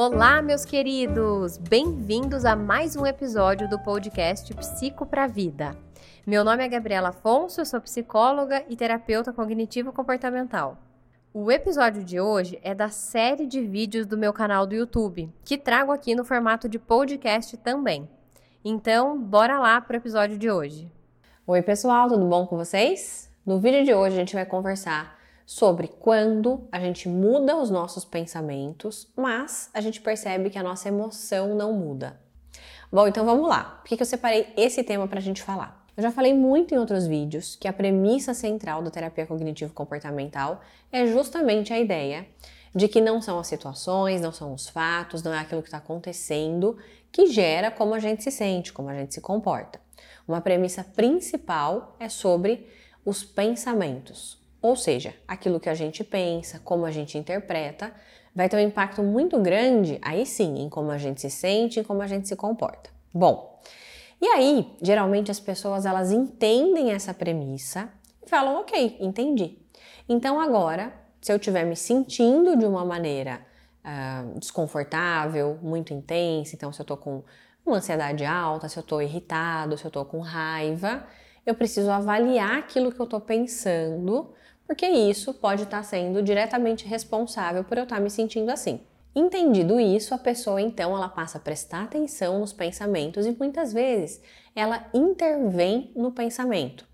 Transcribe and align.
Olá, 0.00 0.40
meus 0.40 0.64
queridos! 0.64 1.58
Bem-vindos 1.58 2.44
a 2.44 2.54
mais 2.54 2.94
um 2.94 3.04
episódio 3.04 3.68
do 3.68 3.80
podcast 3.80 4.54
Psico 4.54 5.04
para 5.04 5.26
Vida. 5.26 5.76
Meu 6.24 6.44
nome 6.44 6.64
é 6.64 6.68
Gabriela 6.68 7.08
Afonso, 7.08 7.60
eu 7.60 7.66
sou 7.66 7.80
psicóloga 7.80 8.64
e 8.68 8.76
terapeuta 8.76 9.32
cognitivo-comportamental. 9.32 10.78
O 11.34 11.50
episódio 11.50 12.04
de 12.04 12.20
hoje 12.20 12.60
é 12.62 12.76
da 12.76 12.90
série 12.90 13.44
de 13.44 13.60
vídeos 13.60 14.06
do 14.06 14.16
meu 14.16 14.32
canal 14.32 14.68
do 14.68 14.74
YouTube, 14.76 15.34
que 15.44 15.58
trago 15.58 15.90
aqui 15.90 16.14
no 16.14 16.24
formato 16.24 16.68
de 16.68 16.78
podcast 16.78 17.56
também. 17.56 18.08
Então, 18.64 19.20
bora 19.20 19.58
lá 19.58 19.80
para 19.80 19.94
o 19.94 19.98
episódio 19.98 20.38
de 20.38 20.48
hoje. 20.48 20.88
Oi, 21.44 21.60
pessoal, 21.60 22.08
tudo 22.08 22.24
bom 22.24 22.46
com 22.46 22.56
vocês? 22.56 23.28
No 23.44 23.58
vídeo 23.58 23.84
de 23.84 23.92
hoje 23.92 24.14
a 24.14 24.20
gente 24.20 24.36
vai 24.36 24.46
conversar 24.46 25.17
sobre 25.48 25.88
quando 25.88 26.68
a 26.70 26.78
gente 26.78 27.08
muda 27.08 27.56
os 27.56 27.70
nossos 27.70 28.04
pensamentos, 28.04 29.10
mas 29.16 29.70
a 29.72 29.80
gente 29.80 29.98
percebe 29.98 30.50
que 30.50 30.58
a 30.58 30.62
nossa 30.62 30.88
emoção 30.88 31.54
não 31.54 31.72
muda. 31.72 32.20
Bom, 32.92 33.08
então 33.08 33.24
vamos 33.24 33.48
lá. 33.48 33.80
Por 33.82 33.96
que 33.96 34.02
eu 34.02 34.04
separei 34.04 34.52
esse 34.58 34.84
tema 34.84 35.08
para 35.08 35.20
a 35.20 35.22
gente 35.22 35.42
falar? 35.42 35.86
Eu 35.96 36.02
já 36.02 36.12
falei 36.12 36.34
muito 36.34 36.74
em 36.74 36.78
outros 36.78 37.06
vídeos 37.06 37.56
que 37.56 37.66
a 37.66 37.72
premissa 37.72 38.34
central 38.34 38.82
da 38.82 38.90
terapia 38.90 39.24
cognitivo-comportamental 39.24 40.60
é 40.92 41.06
justamente 41.06 41.72
a 41.72 41.78
ideia 41.80 42.26
de 42.74 42.86
que 42.86 43.00
não 43.00 43.22
são 43.22 43.38
as 43.38 43.46
situações, 43.46 44.20
não 44.20 44.32
são 44.32 44.52
os 44.52 44.68
fatos, 44.68 45.22
não 45.22 45.32
é 45.32 45.38
aquilo 45.38 45.62
que 45.62 45.68
está 45.68 45.78
acontecendo 45.78 46.76
que 47.10 47.26
gera 47.28 47.70
como 47.70 47.94
a 47.94 47.98
gente 47.98 48.22
se 48.22 48.30
sente, 48.30 48.70
como 48.70 48.90
a 48.90 48.94
gente 48.94 49.14
se 49.14 49.22
comporta. 49.22 49.80
Uma 50.28 50.42
premissa 50.42 50.84
principal 50.84 51.96
é 51.98 52.10
sobre 52.10 52.68
os 53.02 53.24
pensamentos, 53.24 54.38
ou 54.60 54.76
seja, 54.76 55.14
aquilo 55.26 55.60
que 55.60 55.68
a 55.68 55.74
gente 55.74 56.02
pensa, 56.02 56.60
como 56.64 56.84
a 56.84 56.90
gente 56.90 57.16
interpreta, 57.16 57.92
vai 58.34 58.48
ter 58.48 58.56
um 58.56 58.60
impacto 58.60 59.02
muito 59.02 59.38
grande, 59.40 59.98
aí 60.02 60.24
sim, 60.24 60.58
em 60.58 60.68
como 60.68 60.90
a 60.90 60.98
gente 60.98 61.20
se 61.20 61.30
sente, 61.30 61.80
em 61.80 61.82
como 61.82 62.02
a 62.02 62.06
gente 62.06 62.28
se 62.28 62.36
comporta. 62.36 62.90
Bom, 63.12 63.60
e 64.20 64.26
aí, 64.26 64.76
geralmente 64.82 65.30
as 65.30 65.38
pessoas 65.38 65.86
elas 65.86 66.10
entendem 66.10 66.90
essa 66.90 67.14
premissa 67.14 67.88
e 68.24 68.28
falam, 68.28 68.60
ok, 68.60 68.96
entendi. 69.00 69.58
Então 70.08 70.40
agora, 70.40 70.92
se 71.20 71.32
eu 71.32 71.36
estiver 71.36 71.64
me 71.64 71.76
sentindo 71.76 72.56
de 72.56 72.64
uma 72.64 72.84
maneira 72.84 73.40
uh, 73.84 74.38
desconfortável, 74.38 75.58
muito 75.62 75.94
intensa, 75.94 76.56
então 76.56 76.72
se 76.72 76.80
eu 76.80 76.86
tô 76.86 76.96
com 76.96 77.22
uma 77.64 77.76
ansiedade 77.76 78.24
alta, 78.24 78.68
se 78.68 78.76
eu 78.78 78.82
tô 78.82 79.00
irritado, 79.00 79.76
se 79.78 79.84
eu 79.84 79.90
tô 79.90 80.04
com 80.04 80.20
raiva, 80.20 81.06
eu 81.46 81.54
preciso 81.54 81.90
avaliar 81.90 82.58
aquilo 82.58 82.90
que 82.90 83.00
eu 83.00 83.06
tô 83.06 83.20
pensando 83.20 84.34
porque 84.68 84.86
isso 84.86 85.32
pode 85.32 85.62
estar 85.62 85.82
sendo 85.82 86.22
diretamente 86.22 86.86
responsável 86.86 87.64
por 87.64 87.78
eu 87.78 87.84
estar 87.84 87.98
me 88.00 88.10
sentindo 88.10 88.50
assim. 88.50 88.78
Entendido 89.16 89.80
isso, 89.80 90.14
a 90.14 90.18
pessoa 90.18 90.60
então 90.60 90.94
ela 90.94 91.08
passa 91.08 91.38
a 91.38 91.40
prestar 91.40 91.84
atenção 91.84 92.38
nos 92.38 92.52
pensamentos 92.52 93.24
e 93.24 93.32
muitas 93.32 93.72
vezes 93.72 94.20
ela 94.54 94.86
intervém 94.92 95.90
no 95.96 96.12
pensamento. 96.12 96.86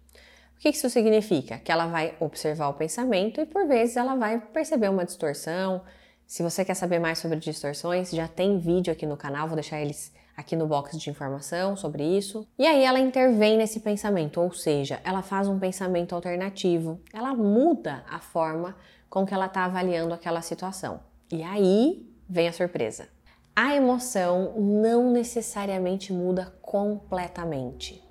O 0.56 0.60
que 0.60 0.68
isso 0.68 0.88
significa? 0.88 1.58
Que 1.58 1.72
ela 1.72 1.88
vai 1.88 2.14
observar 2.20 2.68
o 2.68 2.74
pensamento 2.74 3.40
e 3.40 3.44
por 3.44 3.66
vezes 3.66 3.96
ela 3.96 4.14
vai 4.14 4.38
perceber 4.38 4.88
uma 4.88 5.04
distorção. 5.04 5.82
Se 6.28 6.44
você 6.44 6.64
quer 6.64 6.74
saber 6.74 7.00
mais 7.00 7.18
sobre 7.18 7.40
distorções, 7.40 8.12
já 8.12 8.28
tem 8.28 8.56
vídeo 8.56 8.92
aqui 8.92 9.04
no 9.04 9.16
canal, 9.16 9.48
vou 9.48 9.56
deixar 9.56 9.80
eles 9.80 10.12
aqui 10.36 10.56
no 10.56 10.66
box 10.66 10.98
de 10.98 11.10
informação 11.10 11.76
sobre 11.76 12.04
isso. 12.04 12.46
E 12.58 12.66
aí 12.66 12.82
ela 12.82 12.98
intervém 12.98 13.56
nesse 13.56 13.80
pensamento, 13.80 14.40
ou 14.40 14.52
seja, 14.52 15.00
ela 15.04 15.22
faz 15.22 15.48
um 15.48 15.58
pensamento 15.58 16.14
alternativo, 16.14 17.00
ela 17.12 17.34
muda 17.34 18.04
a 18.08 18.18
forma 18.18 18.76
com 19.08 19.24
que 19.24 19.32
ela 19.32 19.46
está 19.46 19.64
avaliando 19.64 20.12
aquela 20.12 20.42
situação. 20.42 21.00
E 21.30 21.42
aí 21.42 22.08
vem 22.28 22.48
a 22.48 22.52
surpresa. 22.52 23.08
A 23.54 23.76
emoção 23.76 24.54
não 24.56 25.12
necessariamente 25.12 26.12
muda 26.12 26.52
completamente, 26.60 28.02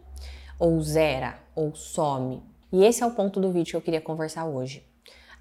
ou 0.57 0.81
zera, 0.81 1.37
ou 1.53 1.75
some. 1.75 2.41
E 2.71 2.85
esse 2.85 3.03
é 3.03 3.05
o 3.05 3.11
ponto 3.11 3.41
do 3.41 3.51
vídeo 3.51 3.71
que 3.71 3.75
eu 3.75 3.81
queria 3.81 4.01
conversar 4.01 4.45
hoje. 4.45 4.87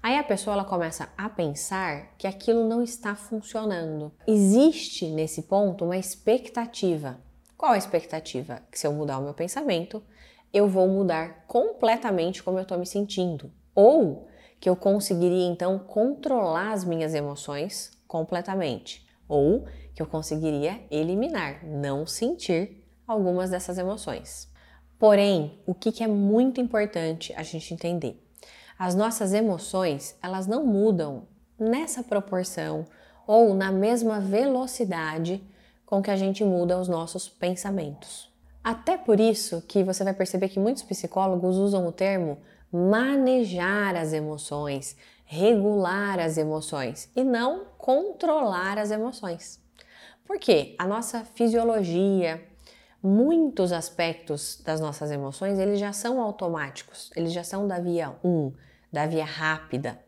Aí 0.03 0.17
a 0.17 0.23
pessoa 0.23 0.55
ela 0.55 0.65
começa 0.65 1.07
a 1.17 1.29
pensar 1.29 2.13
que 2.17 2.27
aquilo 2.27 2.67
não 2.67 2.83
está 2.83 3.15
funcionando. 3.15 4.11
Existe 4.27 5.07
nesse 5.07 5.43
ponto 5.43 5.85
uma 5.85 5.97
expectativa. 5.97 7.21
Qual 7.55 7.71
a 7.71 7.77
expectativa? 7.77 8.61
Que 8.69 8.77
se 8.77 8.85
eu 8.85 8.91
mudar 8.91 9.17
o 9.19 9.23
meu 9.23 9.33
pensamento, 9.33 10.03
eu 10.51 10.67
vou 10.67 10.89
mudar 10.89 11.45
completamente 11.47 12.43
como 12.43 12.57
eu 12.57 12.63
estou 12.63 12.77
me 12.77 12.85
sentindo. 12.85 13.49
Ou 13.73 14.27
que 14.59 14.69
eu 14.69 14.75
conseguiria 14.75 15.47
então 15.47 15.79
controlar 15.79 16.73
as 16.73 16.83
minhas 16.83 17.13
emoções 17.13 17.97
completamente. 18.05 19.07
Ou 19.25 19.65
que 19.95 20.01
eu 20.01 20.05
conseguiria 20.05 20.81
eliminar, 20.91 21.65
não 21.65 22.05
sentir 22.05 22.85
algumas 23.07 23.51
dessas 23.51 23.77
emoções. 23.77 24.51
Porém, 24.99 25.61
o 25.65 25.73
que 25.73 26.03
é 26.03 26.07
muito 26.07 26.59
importante 26.59 27.33
a 27.37 27.43
gente 27.43 27.73
entender? 27.73 28.22
As 28.77 28.95
nossas 28.95 29.33
emoções, 29.33 30.15
elas 30.21 30.47
não 30.47 30.65
mudam 30.65 31.27
nessa 31.59 32.03
proporção 32.03 32.85
ou 33.25 33.53
na 33.53 33.71
mesma 33.71 34.19
velocidade 34.19 35.43
com 35.85 36.01
que 36.01 36.11
a 36.11 36.15
gente 36.15 36.43
muda 36.43 36.79
os 36.79 36.87
nossos 36.87 37.29
pensamentos. 37.29 38.31
Até 38.63 38.97
por 38.97 39.19
isso 39.19 39.61
que 39.67 39.83
você 39.83 40.03
vai 40.03 40.13
perceber 40.13 40.49
que 40.49 40.59
muitos 40.59 40.83
psicólogos 40.83 41.57
usam 41.57 41.87
o 41.87 41.91
termo 41.91 42.39
manejar 42.71 43.95
as 43.95 44.13
emoções, 44.13 44.97
regular 45.25 46.19
as 46.19 46.37
emoções 46.37 47.09
e 47.15 47.23
não 47.23 47.65
controlar 47.77 48.77
as 48.77 48.89
emoções. 48.89 49.61
Porque 50.25 50.75
a 50.79 50.87
nossa 50.87 51.23
fisiologia, 51.23 52.41
muitos 53.03 53.73
aspectos 53.73 54.61
das 54.63 54.79
nossas 54.79 55.11
emoções, 55.11 55.59
eles 55.59 55.77
já 55.77 55.91
são 55.91 56.21
automáticos, 56.21 57.11
eles 57.17 57.33
já 57.33 57.43
são 57.43 57.67
da 57.67 57.77
via 57.77 58.15
1, 58.23 58.53
da 58.91 59.05
via 59.05 59.25
rápida. 59.25 59.99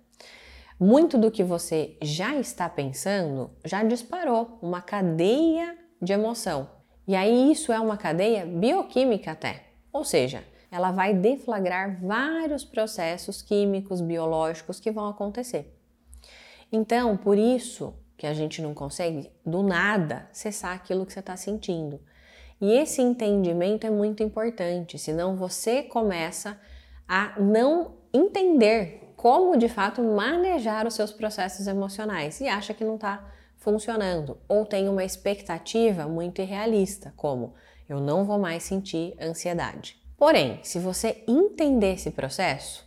Muito 0.79 1.17
do 1.17 1.29
que 1.29 1.43
você 1.43 1.97
já 2.01 2.35
está 2.35 2.69
pensando 2.69 3.51
já 3.65 3.83
disparou 3.83 4.57
uma 4.61 4.81
cadeia 4.81 5.77
de 6.01 6.13
emoção. 6.13 6.69
E 7.07 7.15
aí 7.15 7.51
isso 7.51 7.71
é 7.71 7.79
uma 7.79 7.97
cadeia 7.97 8.45
bioquímica 8.45 9.31
até. 9.31 9.65
Ou 9.91 10.03
seja, 10.03 10.43
ela 10.71 10.91
vai 10.91 11.13
deflagrar 11.13 12.01
vários 12.01 12.65
processos 12.65 13.41
químicos, 13.41 14.01
biológicos 14.01 14.79
que 14.79 14.91
vão 14.91 15.07
acontecer. 15.07 15.73
Então, 16.71 17.15
por 17.15 17.37
isso 17.37 17.93
que 18.17 18.27
a 18.27 18.33
gente 18.33 18.61
não 18.61 18.73
consegue 18.73 19.31
do 19.45 19.61
nada 19.61 20.27
cessar 20.31 20.73
aquilo 20.73 21.05
que 21.05 21.13
você 21.13 21.19
está 21.19 21.37
sentindo. 21.37 22.01
E 22.61 22.71
esse 22.71 23.01
entendimento 23.01 23.85
é 23.85 23.89
muito 23.89 24.23
importante, 24.23 24.97
senão 24.97 25.35
você 25.35 25.83
começa 25.83 26.59
a 27.07 27.39
não 27.39 27.97
entender 28.13 29.13
como 29.15 29.57
de 29.57 29.67
fato 29.67 30.01
manejar 30.01 30.87
os 30.87 30.93
seus 30.93 31.11
processos 31.11 31.67
emocionais 31.67 32.39
e 32.39 32.47
acha 32.47 32.73
que 32.73 32.83
não 32.83 32.95
está 32.95 33.27
funcionando 33.57 34.37
ou 34.47 34.65
tem 34.65 34.87
uma 34.87 35.03
expectativa 35.03 36.07
muito 36.07 36.41
irrealista, 36.41 37.13
como 37.15 37.53
eu 37.89 37.99
não 37.99 38.23
vou 38.23 38.39
mais 38.39 38.63
sentir 38.63 39.15
ansiedade. 39.19 39.97
Porém, 40.17 40.59
se 40.63 40.79
você 40.79 41.23
entender 41.27 41.93
esse 41.93 42.11
processo, 42.11 42.85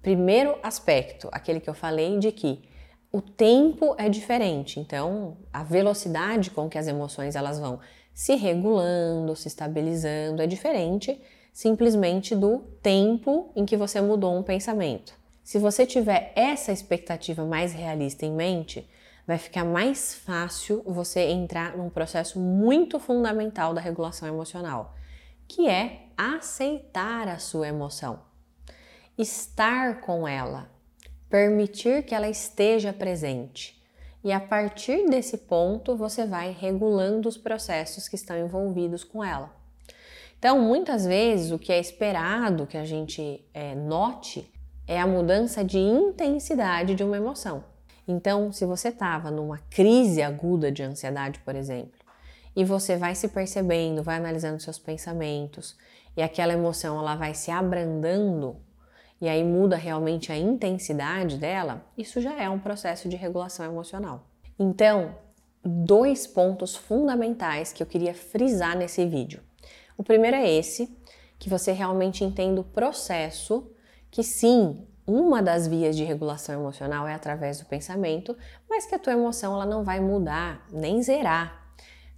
primeiro 0.00 0.56
aspecto, 0.62 1.28
aquele 1.32 1.60
que 1.60 1.68
eu 1.68 1.74
falei 1.74 2.18
de 2.18 2.30
que 2.30 2.62
o 3.10 3.20
tempo 3.20 3.94
é 3.98 4.08
diferente, 4.08 4.78
então 4.78 5.38
a 5.52 5.62
velocidade 5.62 6.50
com 6.50 6.68
que 6.68 6.78
as 6.78 6.86
emoções 6.86 7.36
elas 7.36 7.58
vão 7.58 7.80
se 8.14 8.36
regulando, 8.36 9.34
se 9.34 9.48
estabilizando 9.48 10.40
é 10.40 10.46
diferente 10.46 11.20
simplesmente 11.52 12.34
do 12.34 12.60
tempo 12.82 13.52
em 13.54 13.64
que 13.64 13.76
você 13.76 14.00
mudou 14.00 14.36
um 14.36 14.42
pensamento. 14.42 15.14
Se 15.42 15.58
você 15.58 15.84
tiver 15.84 16.32
essa 16.34 16.72
expectativa 16.72 17.44
mais 17.44 17.72
realista 17.72 18.24
em 18.24 18.32
mente, 18.32 18.88
vai 19.26 19.38
ficar 19.38 19.64
mais 19.64 20.14
fácil 20.14 20.82
você 20.84 21.20
entrar 21.30 21.76
num 21.76 21.90
processo 21.90 22.40
muito 22.40 22.98
fundamental 22.98 23.74
da 23.74 23.80
regulação 23.80 24.26
emocional, 24.26 24.94
que 25.46 25.68
é 25.68 26.06
aceitar 26.16 27.28
a 27.28 27.38
sua 27.38 27.68
emoção, 27.68 28.20
estar 29.16 30.00
com 30.00 30.26
ela, 30.26 30.70
permitir 31.28 32.04
que 32.04 32.14
ela 32.14 32.28
esteja 32.28 32.92
presente. 32.92 33.83
E 34.24 34.32
a 34.32 34.40
partir 34.40 35.06
desse 35.06 35.36
ponto, 35.36 35.94
você 35.94 36.26
vai 36.26 36.50
regulando 36.50 37.28
os 37.28 37.36
processos 37.36 38.08
que 38.08 38.16
estão 38.16 38.38
envolvidos 38.38 39.04
com 39.04 39.22
ela. 39.22 39.54
Então, 40.38 40.58
muitas 40.58 41.04
vezes, 41.04 41.52
o 41.52 41.58
que 41.58 41.70
é 41.70 41.78
esperado 41.78 42.66
que 42.66 42.78
a 42.78 42.86
gente 42.86 43.44
é, 43.52 43.74
note 43.74 44.50
é 44.88 44.98
a 44.98 45.06
mudança 45.06 45.62
de 45.62 45.78
intensidade 45.78 46.94
de 46.94 47.04
uma 47.04 47.18
emoção. 47.18 47.64
Então, 48.08 48.50
se 48.50 48.64
você 48.64 48.88
estava 48.88 49.30
numa 49.30 49.58
crise 49.70 50.22
aguda 50.22 50.72
de 50.72 50.82
ansiedade, 50.82 51.40
por 51.40 51.54
exemplo, 51.54 52.00
e 52.56 52.64
você 52.64 52.96
vai 52.96 53.14
se 53.14 53.28
percebendo, 53.28 54.02
vai 54.02 54.16
analisando 54.16 54.60
seus 54.60 54.78
pensamentos, 54.78 55.76
e 56.16 56.22
aquela 56.22 56.52
emoção 56.52 56.98
ela 56.98 57.14
vai 57.14 57.34
se 57.34 57.50
abrandando, 57.50 58.56
e 59.24 59.28
aí 59.28 59.42
muda 59.42 59.74
realmente 59.74 60.30
a 60.30 60.36
intensidade 60.36 61.38
dela, 61.38 61.82
isso 61.96 62.20
já 62.20 62.38
é 62.38 62.46
um 62.50 62.58
processo 62.58 63.08
de 63.08 63.16
regulação 63.16 63.64
emocional. 63.64 64.28
Então, 64.58 65.16
dois 65.64 66.26
pontos 66.26 66.76
fundamentais 66.76 67.72
que 67.72 67.82
eu 67.82 67.86
queria 67.86 68.12
frisar 68.12 68.76
nesse 68.76 69.06
vídeo. 69.06 69.40
O 69.96 70.04
primeiro 70.04 70.36
é 70.36 70.46
esse, 70.46 70.94
que 71.38 71.48
você 71.48 71.72
realmente 71.72 72.22
entenda 72.22 72.60
o 72.60 72.64
processo, 72.64 73.72
que 74.10 74.22
sim, 74.22 74.86
uma 75.06 75.42
das 75.42 75.66
vias 75.66 75.96
de 75.96 76.04
regulação 76.04 76.60
emocional 76.60 77.08
é 77.08 77.14
através 77.14 77.58
do 77.58 77.64
pensamento, 77.64 78.36
mas 78.68 78.84
que 78.84 78.94
a 78.94 78.98
tua 78.98 79.14
emoção 79.14 79.54
ela 79.54 79.64
não 79.64 79.82
vai 79.82 80.00
mudar 80.00 80.66
nem 80.70 81.02
zerar 81.02 81.64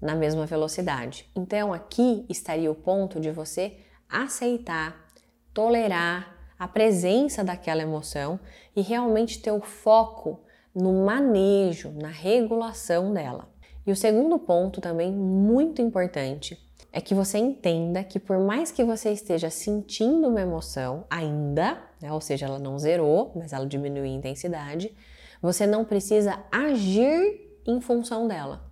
na 0.02 0.16
mesma 0.16 0.44
velocidade. 0.44 1.30
Então 1.36 1.72
aqui 1.72 2.26
estaria 2.28 2.68
o 2.68 2.74
ponto 2.74 3.20
de 3.20 3.30
você 3.30 3.78
aceitar, 4.08 5.06
tolerar 5.54 6.35
a 6.58 6.66
presença 6.66 7.44
daquela 7.44 7.82
emoção 7.82 8.40
e 8.74 8.80
realmente 8.80 9.40
ter 9.40 9.50
o 9.50 9.60
foco 9.60 10.40
no 10.74 11.04
manejo, 11.04 11.90
na 11.90 12.08
regulação 12.08 13.12
dela. 13.12 13.48
E 13.86 13.92
o 13.92 13.96
segundo 13.96 14.38
ponto 14.38 14.80
também 14.80 15.12
muito 15.12 15.80
importante 15.80 16.58
é 16.92 17.00
que 17.00 17.14
você 17.14 17.38
entenda 17.38 18.02
que 18.02 18.18
por 18.18 18.38
mais 18.38 18.70
que 18.70 18.82
você 18.82 19.12
esteja 19.12 19.50
sentindo 19.50 20.28
uma 20.28 20.40
emoção 20.40 21.04
ainda, 21.10 21.82
né, 22.00 22.12
ou 22.12 22.20
seja, 22.20 22.46
ela 22.46 22.58
não 22.58 22.78
zerou, 22.78 23.32
mas 23.36 23.52
ela 23.52 23.66
diminuiu 23.66 24.04
em 24.04 24.16
intensidade, 24.16 24.96
você 25.40 25.66
não 25.66 25.84
precisa 25.84 26.42
agir 26.50 27.60
em 27.66 27.80
função 27.80 28.26
dela. 28.26 28.64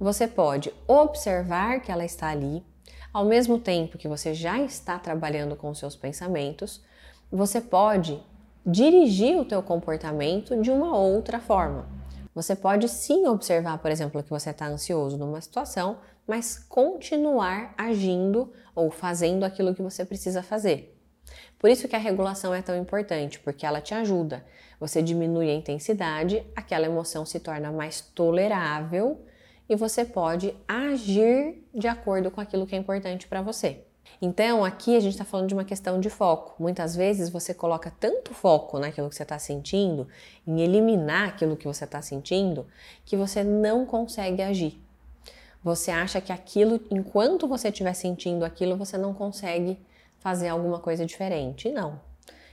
Você 0.00 0.26
pode 0.26 0.72
observar 0.88 1.80
que 1.80 1.92
ela 1.92 2.04
está 2.04 2.28
ali, 2.28 2.64
ao 3.14 3.24
mesmo 3.24 3.60
tempo 3.60 3.96
que 3.96 4.08
você 4.08 4.34
já 4.34 4.58
está 4.58 4.98
trabalhando 4.98 5.54
com 5.54 5.72
seus 5.72 5.94
pensamentos, 5.94 6.82
você 7.30 7.60
pode 7.60 8.20
dirigir 8.66 9.38
o 9.38 9.44
teu 9.44 9.62
comportamento 9.62 10.60
de 10.60 10.72
uma 10.72 10.98
outra 10.98 11.38
forma. 11.38 11.86
Você 12.34 12.56
pode 12.56 12.88
sim 12.88 13.24
observar, 13.28 13.78
por 13.78 13.92
exemplo, 13.92 14.20
que 14.20 14.30
você 14.30 14.50
está 14.50 14.66
ansioso 14.66 15.16
numa 15.16 15.40
situação, 15.40 15.98
mas 16.26 16.58
continuar 16.58 17.72
agindo 17.78 18.52
ou 18.74 18.90
fazendo 18.90 19.44
aquilo 19.44 19.74
que 19.76 19.82
você 19.82 20.04
precisa 20.04 20.42
fazer. 20.42 20.98
Por 21.56 21.70
isso 21.70 21.86
que 21.86 21.94
a 21.94 22.00
regulação 22.00 22.52
é 22.52 22.62
tão 22.62 22.76
importante, 22.76 23.38
porque 23.38 23.64
ela 23.64 23.80
te 23.80 23.94
ajuda. 23.94 24.44
Você 24.80 25.00
diminui 25.00 25.48
a 25.50 25.54
intensidade, 25.54 26.44
aquela 26.56 26.86
emoção 26.86 27.24
se 27.24 27.38
torna 27.38 27.70
mais 27.70 28.00
tolerável 28.00 29.24
e 29.68 29.76
você 29.76 30.04
pode 30.04 30.54
agir 30.68 31.62
de 31.74 31.88
acordo 31.88 32.30
com 32.30 32.40
aquilo 32.40 32.66
que 32.66 32.74
é 32.74 32.78
importante 32.78 33.26
para 33.26 33.42
você. 33.42 33.84
Então, 34.20 34.64
aqui 34.64 34.96
a 34.96 35.00
gente 35.00 35.12
está 35.12 35.24
falando 35.24 35.48
de 35.48 35.54
uma 35.54 35.64
questão 35.64 35.98
de 35.98 36.08
foco. 36.08 36.54
Muitas 36.62 36.94
vezes 36.94 37.30
você 37.30 37.52
coloca 37.52 37.92
tanto 37.98 38.32
foco 38.32 38.78
naquilo 38.78 39.08
que 39.08 39.14
você 39.14 39.22
está 39.22 39.38
sentindo, 39.38 40.06
em 40.46 40.60
eliminar 40.60 41.28
aquilo 41.28 41.56
que 41.56 41.66
você 41.66 41.84
está 41.84 42.00
sentindo, 42.00 42.66
que 43.04 43.16
você 43.16 43.42
não 43.42 43.84
consegue 43.84 44.42
agir. 44.42 44.80
Você 45.62 45.90
acha 45.90 46.20
que 46.20 46.32
aquilo, 46.32 46.80
enquanto 46.90 47.48
você 47.48 47.68
estiver 47.68 47.94
sentindo 47.94 48.44
aquilo, 48.44 48.76
você 48.76 48.98
não 48.98 49.14
consegue 49.14 49.78
fazer 50.18 50.48
alguma 50.48 50.78
coisa 50.78 51.06
diferente. 51.06 51.70
Não. 51.70 52.00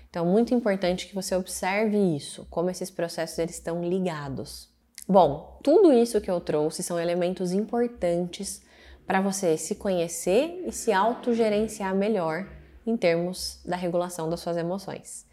Então, 0.09 0.25
muito 0.25 0.53
importante 0.53 1.07
que 1.07 1.15
você 1.15 1.35
observe 1.35 1.97
isso, 1.97 2.47
como 2.49 2.69
esses 2.69 2.89
processos 2.89 3.37
eles 3.37 3.55
estão 3.55 3.83
ligados. 3.83 4.70
Bom, 5.07 5.59
tudo 5.63 5.91
isso 5.91 6.21
que 6.21 6.31
eu 6.31 6.39
trouxe 6.39 6.83
são 6.83 6.99
elementos 6.99 7.51
importantes 7.51 8.61
para 9.05 9.21
você 9.21 9.57
se 9.57 9.75
conhecer 9.75 10.63
e 10.65 10.71
se 10.71 10.91
autogerenciar 10.93 11.93
melhor 11.95 12.47
em 12.85 12.95
termos 12.95 13.59
da 13.65 13.75
regulação 13.75 14.29
das 14.29 14.39
suas 14.39 14.57
emoções. 14.57 15.25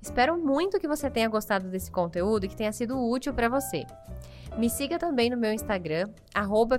Espero 0.00 0.38
muito 0.38 0.78
que 0.78 0.86
você 0.86 1.10
tenha 1.10 1.28
gostado 1.28 1.68
desse 1.68 1.90
conteúdo 1.90 2.44
e 2.44 2.48
que 2.48 2.56
tenha 2.56 2.72
sido 2.72 2.96
útil 2.96 3.34
para 3.34 3.48
você. 3.48 3.84
Me 4.56 4.70
siga 4.70 4.98
também 4.98 5.28
no 5.28 5.36
meu 5.36 5.52
Instagram, 5.52 6.08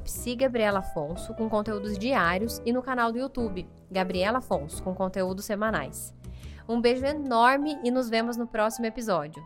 psigabrielafonso, 0.03 1.33
com 1.33 1.49
conteúdos 1.49 1.97
diários, 1.97 2.61
e 2.65 2.71
no 2.71 2.81
canal 2.81 3.11
do 3.11 3.19
YouTube, 3.19 3.67
Gabriela 3.91 4.37
Afonso, 4.37 4.81
com 4.81 4.95
conteúdos 4.95 5.45
semanais. 5.45 6.13
Um 6.67 6.79
beijo 6.79 7.05
enorme 7.05 7.77
e 7.83 7.91
nos 7.91 8.09
vemos 8.09 8.37
no 8.37 8.47
próximo 8.47 8.85
episódio. 8.85 9.43